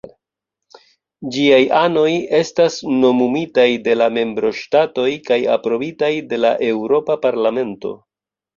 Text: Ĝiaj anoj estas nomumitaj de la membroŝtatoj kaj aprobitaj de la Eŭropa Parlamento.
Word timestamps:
Ĝiaj 1.35 1.59
anoj 1.79 2.13
estas 2.37 2.79
nomumitaj 3.03 3.67
de 3.89 3.95
la 4.01 4.09
membroŝtatoj 4.17 5.07
kaj 5.31 5.39
aprobitaj 5.59 6.13
de 6.33 6.43
la 6.43 6.55
Eŭropa 6.73 7.21
Parlamento. 7.31 7.97